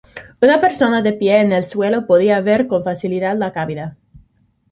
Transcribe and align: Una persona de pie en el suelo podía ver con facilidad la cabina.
Una 0.45 0.53
persona 0.61 1.01
de 1.07 1.11
pie 1.19 1.41
en 1.41 1.51
el 1.51 1.63
suelo 1.63 2.07
podía 2.07 2.41
ver 2.41 2.65
con 2.65 2.83
facilidad 2.83 3.37
la 3.37 3.53
cabina. 3.53 3.99